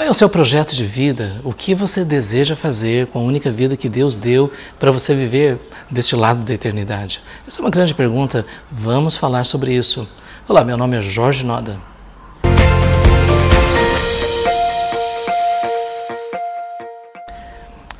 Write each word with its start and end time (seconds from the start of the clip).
Qual 0.00 0.06
é 0.06 0.10
o 0.10 0.14
seu 0.14 0.30
projeto 0.30 0.74
de 0.74 0.86
vida? 0.86 1.42
O 1.44 1.52
que 1.52 1.74
você 1.74 2.06
deseja 2.06 2.56
fazer 2.56 3.08
com 3.08 3.18
a 3.18 3.22
única 3.22 3.50
vida 3.50 3.76
que 3.76 3.86
Deus 3.86 4.16
deu 4.16 4.50
para 4.78 4.90
você 4.90 5.14
viver 5.14 5.60
deste 5.90 6.16
lado 6.16 6.42
da 6.42 6.54
eternidade? 6.54 7.20
Essa 7.46 7.60
é 7.60 7.62
uma 7.62 7.70
grande 7.70 7.92
pergunta. 7.92 8.46
Vamos 8.72 9.14
falar 9.14 9.44
sobre 9.44 9.74
isso. 9.74 10.08
Olá, 10.48 10.64
meu 10.64 10.78
nome 10.78 10.96
é 10.96 11.02
Jorge 11.02 11.44
Noda. 11.44 11.89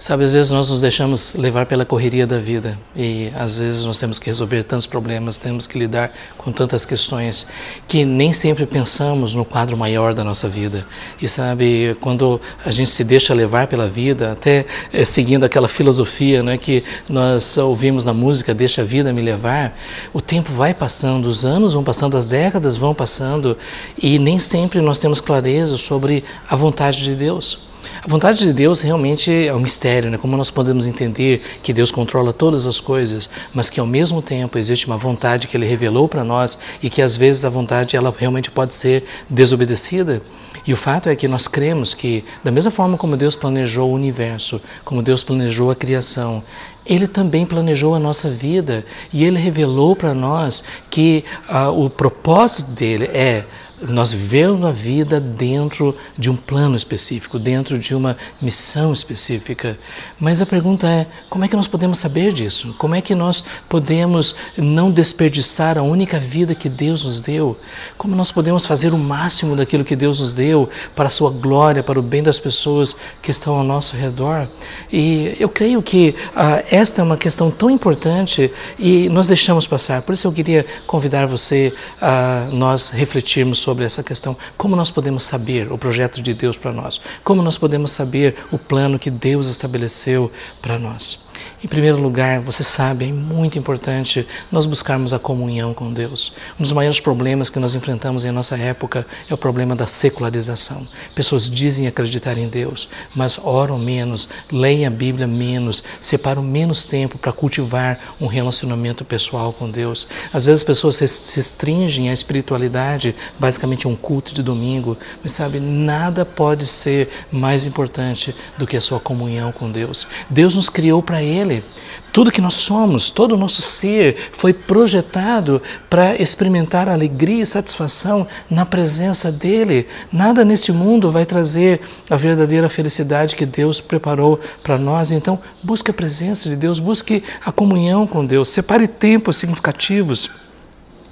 Sabe, 0.00 0.24
às 0.24 0.32
vezes 0.32 0.50
nós 0.50 0.70
nos 0.70 0.80
deixamos 0.80 1.34
levar 1.34 1.66
pela 1.66 1.84
correria 1.84 2.26
da 2.26 2.38
vida 2.38 2.78
e 2.96 3.30
às 3.36 3.58
vezes 3.58 3.84
nós 3.84 3.98
temos 3.98 4.18
que 4.18 4.28
resolver 4.28 4.62
tantos 4.62 4.86
problemas, 4.86 5.36
temos 5.36 5.66
que 5.66 5.78
lidar 5.78 6.10
com 6.38 6.50
tantas 6.50 6.86
questões 6.86 7.46
que 7.86 8.02
nem 8.02 8.32
sempre 8.32 8.64
pensamos 8.64 9.34
no 9.34 9.44
quadro 9.44 9.76
maior 9.76 10.14
da 10.14 10.24
nossa 10.24 10.48
vida. 10.48 10.86
E 11.20 11.28
sabe, 11.28 11.94
quando 12.00 12.40
a 12.64 12.70
gente 12.70 12.90
se 12.90 13.04
deixa 13.04 13.34
levar 13.34 13.66
pela 13.66 13.88
vida, 13.88 14.32
até 14.32 14.64
é, 14.90 15.04
seguindo 15.04 15.44
aquela 15.44 15.68
filosofia 15.68 16.42
né, 16.42 16.56
que 16.56 16.82
nós 17.06 17.58
ouvimos 17.58 18.02
na 18.02 18.14
música, 18.14 18.54
Deixa 18.54 18.80
a 18.80 18.84
vida 18.86 19.12
me 19.12 19.20
levar, 19.20 19.76
o 20.14 20.20
tempo 20.22 20.50
vai 20.50 20.72
passando, 20.72 21.26
os 21.26 21.44
anos 21.44 21.74
vão 21.74 21.84
passando, 21.84 22.16
as 22.16 22.26
décadas 22.26 22.74
vão 22.74 22.94
passando 22.94 23.54
e 24.02 24.18
nem 24.18 24.38
sempre 24.38 24.80
nós 24.80 24.98
temos 24.98 25.20
clareza 25.20 25.76
sobre 25.76 26.24
a 26.48 26.56
vontade 26.56 27.04
de 27.04 27.14
Deus. 27.14 27.69
A 28.02 28.08
vontade 28.08 28.38
de 28.38 28.52
Deus 28.52 28.80
realmente 28.80 29.30
é 29.30 29.54
um 29.54 29.60
mistério, 29.60 30.10
né? 30.10 30.16
Como 30.16 30.36
nós 30.36 30.50
podemos 30.50 30.86
entender 30.86 31.42
que 31.62 31.72
Deus 31.72 31.92
controla 31.92 32.32
todas 32.32 32.66
as 32.66 32.80
coisas, 32.80 33.28
mas 33.52 33.68
que 33.68 33.80
ao 33.80 33.86
mesmo 33.86 34.22
tempo 34.22 34.58
existe 34.58 34.86
uma 34.86 34.96
vontade 34.96 35.46
que 35.46 35.56
Ele 35.56 35.66
revelou 35.66 36.08
para 36.08 36.24
nós 36.24 36.58
e 36.82 36.88
que 36.88 37.02
às 37.02 37.16
vezes 37.16 37.44
a 37.44 37.50
vontade 37.50 37.96
ela 37.96 38.14
realmente 38.16 38.50
pode 38.50 38.74
ser 38.74 39.04
desobedecida. 39.28 40.22
E 40.66 40.72
o 40.72 40.76
fato 40.76 41.08
é 41.08 41.16
que 41.16 41.26
nós 41.26 41.48
cremos 41.48 41.94
que, 41.94 42.24
da 42.44 42.50
mesma 42.50 42.70
forma 42.70 42.96
como 42.96 43.16
Deus 43.16 43.34
planejou 43.34 43.90
o 43.90 43.94
universo, 43.94 44.60
como 44.84 45.02
Deus 45.02 45.24
planejou 45.24 45.70
a 45.70 45.74
criação, 45.74 46.42
Ele 46.84 47.06
também 47.06 47.46
planejou 47.46 47.94
a 47.94 47.98
nossa 47.98 48.28
vida 48.28 48.84
e 49.12 49.24
Ele 49.24 49.38
revelou 49.38 49.96
para 49.96 50.12
nós 50.12 50.62
que 50.90 51.24
uh, 51.48 51.70
o 51.70 51.88
propósito 51.88 52.70
dele 52.72 53.06
é 53.06 53.46
nós 53.88 54.12
vivemos 54.12 54.62
a 54.68 54.70
vida 54.70 55.18
dentro 55.18 55.96
de 56.16 56.28
um 56.28 56.36
plano 56.36 56.76
específico, 56.76 57.38
dentro 57.38 57.78
de 57.78 57.94
uma 57.94 58.16
missão 58.40 58.92
específica. 58.92 59.78
Mas 60.18 60.40
a 60.42 60.46
pergunta 60.46 60.86
é: 60.86 61.06
como 61.30 61.44
é 61.44 61.48
que 61.48 61.56
nós 61.56 61.66
podemos 61.66 61.98
saber 61.98 62.32
disso? 62.32 62.74
Como 62.78 62.94
é 62.94 63.00
que 63.00 63.14
nós 63.14 63.42
podemos 63.68 64.34
não 64.56 64.90
desperdiçar 64.90 65.78
a 65.78 65.82
única 65.82 66.18
vida 66.18 66.54
que 66.54 66.68
Deus 66.68 67.04
nos 67.04 67.20
deu? 67.20 67.56
Como 67.96 68.14
nós 68.14 68.30
podemos 68.30 68.66
fazer 68.66 68.92
o 68.92 68.98
máximo 68.98 69.56
daquilo 69.56 69.84
que 69.84 69.96
Deus 69.96 70.20
nos 70.20 70.32
deu 70.32 70.68
para 70.94 71.06
a 71.06 71.10
sua 71.10 71.30
glória, 71.30 71.82
para 71.82 71.98
o 71.98 72.02
bem 72.02 72.22
das 72.22 72.38
pessoas 72.38 72.96
que 73.22 73.30
estão 73.30 73.54
ao 73.54 73.64
nosso 73.64 73.96
redor? 73.96 74.46
E 74.92 75.34
eu 75.40 75.48
creio 75.48 75.82
que 75.82 76.14
ah, 76.36 76.62
esta 76.70 77.00
é 77.00 77.04
uma 77.04 77.16
questão 77.16 77.50
tão 77.50 77.70
importante 77.70 78.52
e 78.78 79.08
nós 79.08 79.26
deixamos 79.26 79.66
passar. 79.66 80.02
Por 80.02 80.12
isso 80.12 80.26
eu 80.26 80.32
queria 80.32 80.66
convidar 80.86 81.26
você 81.26 81.72
a 82.00 82.48
nós 82.52 82.90
refletirmos 82.90 83.58
sobre 83.58 83.69
sobre 83.70 83.84
essa 83.84 84.02
questão. 84.02 84.36
Como 84.58 84.74
nós 84.74 84.90
podemos 84.90 85.22
saber 85.22 85.70
o 85.72 85.78
projeto 85.78 86.20
de 86.20 86.34
Deus 86.34 86.56
para 86.56 86.72
nós? 86.72 87.00
Como 87.22 87.40
nós 87.40 87.56
podemos 87.56 87.92
saber 87.92 88.34
o 88.50 88.58
plano 88.58 88.98
que 88.98 89.10
Deus 89.10 89.48
estabeleceu 89.48 90.30
para 90.60 90.76
nós? 90.76 91.29
Em 91.62 91.68
primeiro 91.68 92.00
lugar, 92.00 92.40
você 92.40 92.64
sabe, 92.64 93.08
é 93.08 93.12
muito 93.12 93.58
importante 93.58 94.26
nós 94.50 94.66
buscarmos 94.66 95.12
a 95.12 95.18
comunhão 95.18 95.74
com 95.74 95.92
Deus. 95.92 96.32
Um 96.58 96.62
dos 96.62 96.72
maiores 96.72 97.00
problemas 97.00 97.50
que 97.50 97.58
nós 97.58 97.74
enfrentamos 97.74 98.24
em 98.24 98.30
nossa 98.30 98.56
época 98.56 99.06
é 99.28 99.34
o 99.34 99.38
problema 99.38 99.76
da 99.76 99.86
secularização. 99.86 100.86
Pessoas 101.14 101.50
dizem 101.50 101.86
acreditar 101.86 102.38
em 102.38 102.48
Deus, 102.48 102.88
mas 103.14 103.38
oram 103.38 103.78
menos, 103.78 104.28
leem 104.50 104.86
a 104.86 104.90
Bíblia 104.90 105.26
menos, 105.26 105.84
separam 106.00 106.42
menos 106.42 106.86
tempo 106.86 107.18
para 107.18 107.32
cultivar 107.32 108.14
um 108.20 108.26
relacionamento 108.26 109.04
pessoal 109.04 109.52
com 109.52 109.70
Deus. 109.70 110.08
Às 110.32 110.46
vezes 110.46 110.60
as 110.60 110.64
pessoas 110.64 110.98
restringem 110.98 112.08
a 112.08 112.12
espiritualidade, 112.12 113.14
basicamente 113.38 113.86
um 113.86 113.96
culto 113.96 114.34
de 114.34 114.42
domingo, 114.42 114.96
mas 115.22 115.32
sabe, 115.32 115.60
nada 115.60 116.24
pode 116.24 116.66
ser 116.66 117.08
mais 117.30 117.64
importante 117.64 118.34
do 118.56 118.66
que 118.66 118.76
a 118.76 118.80
sua 118.80 119.00
comunhão 119.00 119.52
com 119.52 119.70
Deus. 119.70 120.06
Deus 120.28 120.54
nos 120.54 120.68
criou 120.68 121.02
para 121.02 121.22
Ele. 121.30 121.64
Tudo 122.12 122.32
que 122.32 122.40
nós 122.40 122.54
somos, 122.54 123.08
todo 123.08 123.32
o 123.32 123.36
nosso 123.36 123.62
ser 123.62 124.30
foi 124.32 124.52
projetado 124.52 125.62
para 125.88 126.20
experimentar 126.20 126.88
alegria 126.88 127.44
e 127.44 127.46
satisfação 127.46 128.26
na 128.50 128.66
presença 128.66 129.30
dEle. 129.30 129.86
Nada 130.12 130.44
neste 130.44 130.72
mundo 130.72 131.10
vai 131.10 131.24
trazer 131.24 131.80
a 132.08 132.16
verdadeira 132.16 132.68
felicidade 132.68 133.36
que 133.36 133.46
Deus 133.46 133.80
preparou 133.80 134.40
para 134.62 134.76
nós. 134.76 135.12
Então, 135.12 135.38
busque 135.62 135.92
a 135.92 135.94
presença 135.94 136.48
de 136.48 136.56
Deus, 136.56 136.80
busque 136.80 137.22
a 137.44 137.52
comunhão 137.52 138.06
com 138.06 138.26
Deus, 138.26 138.48
separe 138.48 138.88
tempos 138.88 139.36
significativos 139.36 140.28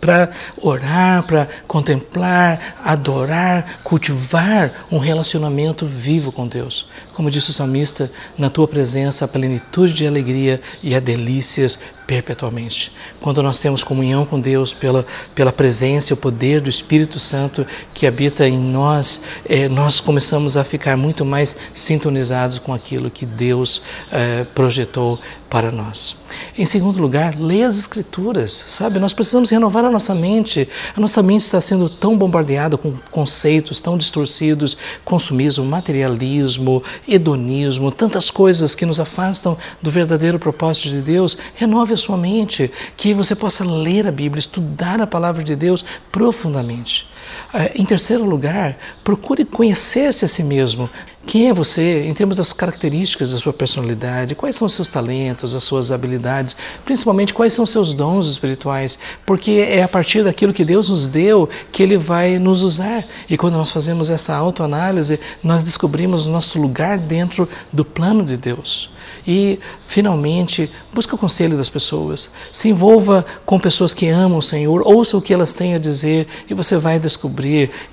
para 0.00 0.30
orar, 0.60 1.22
para 1.24 1.48
contemplar, 1.68 2.76
adorar, 2.82 3.80
cultivar 3.84 4.86
um 4.90 4.98
relacionamento 4.98 5.84
vivo 5.84 6.32
com 6.32 6.46
Deus. 6.46 6.88
Como 7.14 7.30
disse 7.30 7.50
o 7.50 7.52
salmista, 7.52 8.10
na 8.38 8.48
tua 8.48 8.66
presença 8.66 9.24
a 9.24 9.28
plenitude 9.28 9.92
de 9.92 10.06
alegria 10.06 10.60
e 10.82 10.94
a 10.94 11.00
delícias 11.00 11.78
perpetuamente. 12.10 12.90
Quando 13.20 13.40
nós 13.40 13.60
temos 13.60 13.84
comunhão 13.84 14.26
com 14.26 14.40
Deus 14.40 14.74
pela, 14.74 15.06
pela 15.32 15.52
presença 15.52 16.12
e 16.12 16.14
o 16.14 16.16
poder 16.16 16.60
do 16.60 16.68
Espírito 16.68 17.20
Santo 17.20 17.64
que 17.94 18.04
habita 18.04 18.48
em 18.48 18.58
nós, 18.58 19.22
é, 19.48 19.68
nós 19.68 20.00
começamos 20.00 20.56
a 20.56 20.64
ficar 20.64 20.96
muito 20.96 21.24
mais 21.24 21.56
sintonizados 21.72 22.58
com 22.58 22.74
aquilo 22.74 23.12
que 23.12 23.24
Deus 23.24 23.82
é, 24.10 24.42
projetou 24.42 25.20
para 25.48 25.72
nós. 25.72 26.16
Em 26.56 26.64
segundo 26.64 27.02
lugar, 27.02 27.36
leia 27.38 27.66
as 27.66 27.76
Escrituras, 27.76 28.52
sabe? 28.68 29.00
Nós 29.00 29.12
precisamos 29.12 29.50
renovar 29.50 29.84
a 29.84 29.90
nossa 29.90 30.14
mente. 30.14 30.68
A 30.96 31.00
nossa 31.00 31.22
mente 31.22 31.42
está 31.42 31.60
sendo 31.60 31.90
tão 31.90 32.16
bombardeada 32.16 32.76
com 32.76 32.94
conceitos 33.10 33.80
tão 33.80 33.98
distorcidos, 33.98 34.76
consumismo, 35.04 35.64
materialismo, 35.64 36.82
hedonismo, 37.08 37.90
tantas 37.90 38.30
coisas 38.30 38.76
que 38.76 38.86
nos 38.86 39.00
afastam 39.00 39.58
do 39.82 39.90
verdadeiro 39.90 40.38
propósito 40.38 40.88
de 40.90 41.00
Deus. 41.00 41.36
Renove 41.56 41.94
a 41.94 41.96
sua 42.00 42.16
mente, 42.16 42.70
que 42.96 43.14
você 43.14 43.36
possa 43.36 43.64
ler 43.64 44.06
a 44.06 44.12
Bíblia, 44.12 44.40
estudar 44.40 45.00
a 45.00 45.06
palavra 45.06 45.44
de 45.44 45.54
Deus 45.54 45.84
profundamente. 46.10 47.08
Eh, 47.52 47.72
em 47.76 47.84
terceiro 47.84 48.24
lugar, 48.24 48.76
procure 49.02 49.44
conhecer-se 49.44 50.24
a 50.24 50.28
si 50.28 50.42
mesmo. 50.42 50.88
Quem 51.26 51.48
é 51.48 51.52
você 51.52 52.04
em 52.06 52.14
termos 52.14 52.38
das 52.38 52.52
características 52.52 53.32
da 53.32 53.38
sua 53.38 53.52
personalidade? 53.52 54.34
Quais 54.34 54.56
são 54.56 54.66
os 54.66 54.72
seus 54.72 54.88
talentos, 54.88 55.54
as 55.54 55.62
suas 55.62 55.92
habilidades? 55.92 56.56
Principalmente, 56.84 57.34
quais 57.34 57.52
são 57.52 57.64
os 57.64 57.70
seus 57.70 57.92
dons 57.92 58.26
espirituais? 58.26 58.98
Porque 59.26 59.50
é 59.68 59.82
a 59.82 59.88
partir 59.88 60.24
daquilo 60.24 60.54
que 60.54 60.64
Deus 60.64 60.88
nos 60.88 61.08
deu 61.08 61.48
que 61.70 61.82
Ele 61.82 61.98
vai 61.98 62.38
nos 62.38 62.62
usar. 62.62 63.04
E 63.28 63.36
quando 63.36 63.54
nós 63.54 63.70
fazemos 63.70 64.08
essa 64.08 64.34
autoanálise, 64.34 65.20
nós 65.42 65.62
descobrimos 65.62 66.26
o 66.26 66.30
nosso 66.30 66.60
lugar 66.60 66.98
dentro 66.98 67.48
do 67.72 67.84
plano 67.84 68.24
de 68.24 68.36
Deus. 68.36 68.90
E, 69.26 69.60
finalmente, 69.86 70.70
busque 70.92 71.14
o 71.14 71.18
conselho 71.18 71.56
das 71.56 71.68
pessoas. 71.68 72.30
Se 72.50 72.68
envolva 72.68 73.24
com 73.44 73.60
pessoas 73.60 73.92
que 73.92 74.08
amam 74.08 74.38
o 74.38 74.42
Senhor, 74.42 74.82
ouça 74.86 75.16
o 75.16 75.22
que 75.22 75.34
elas 75.34 75.52
têm 75.52 75.74
a 75.74 75.78
dizer 75.78 76.26
e 76.48 76.54
você 76.54 76.76
vai 76.76 76.98
descobrir 76.98 77.09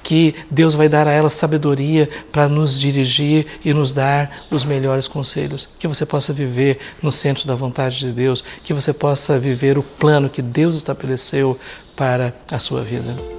que 0.03 0.35
Deus 0.49 0.73
vai 0.73 0.89
dar 0.89 1.07
a 1.07 1.11
elas 1.11 1.33
sabedoria 1.33 2.09
para 2.31 2.47
nos 2.47 2.79
dirigir 2.79 3.45
e 3.63 3.73
nos 3.73 3.91
dar 3.91 4.45
os 4.51 4.63
melhores 4.63 5.07
conselhos. 5.07 5.67
Que 5.77 5.87
você 5.87 6.05
possa 6.05 6.33
viver 6.33 6.79
no 7.01 7.11
centro 7.11 7.47
da 7.47 7.55
vontade 7.55 7.99
de 7.99 8.11
Deus, 8.11 8.43
que 8.63 8.73
você 8.73 8.93
possa 8.93 9.39
viver 9.39 9.77
o 9.77 9.83
plano 9.83 10.29
que 10.29 10.41
Deus 10.41 10.75
estabeleceu 10.75 11.57
para 11.95 12.33
a 12.51 12.59
sua 12.59 12.81
vida. 12.81 13.36